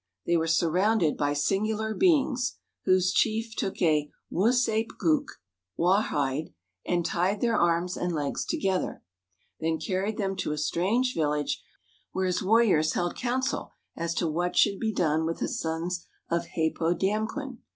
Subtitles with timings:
[0.25, 5.25] They were surrounded by singular beings, whose chief took a "wūs āp gūk"
[5.77, 9.03] (rawhide), and tied their arms and legs together,
[9.59, 11.63] then carried them to a strange village,
[12.13, 16.45] where his warriors held council as to what should be done with the sons of
[16.57, 17.59] Hāpōdāmquen.